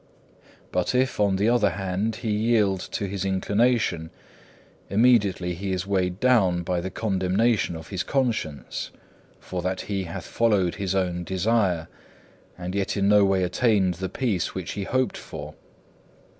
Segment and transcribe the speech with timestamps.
[0.41, 0.47] 2.
[0.71, 4.09] But if, on the other hand, he yield to his inclination,
[4.89, 8.89] immediately he is weighed down by the condemnation of his conscience;
[9.39, 11.87] for that he hath followed his own desire,
[12.57, 15.53] and yet in no way attained the peace which he hoped for.